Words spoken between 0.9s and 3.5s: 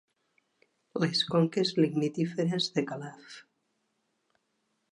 Les conques lignitíferes de Calaf.